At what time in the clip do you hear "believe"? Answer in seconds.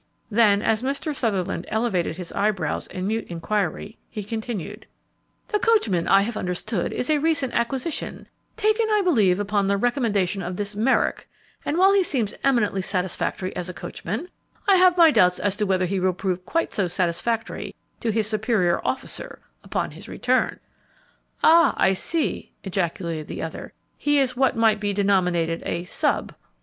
9.03-9.39